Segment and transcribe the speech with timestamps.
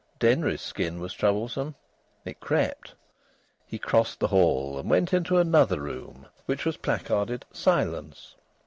[0.17, 1.75] Denry's skin was troublesome;
[2.25, 2.95] it crept.
[3.67, 8.33] He crossed the hall and went into another room which was placarded "Silence."